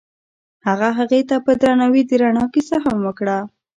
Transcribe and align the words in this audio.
هغه 0.67 0.89
هغې 0.97 1.21
ته 1.29 1.35
په 1.45 1.51
درناوي 1.61 2.01
د 2.09 2.11
رڼا 2.21 2.45
کیسه 2.53 2.77
هم 2.85 2.97
وکړه. 3.07 3.37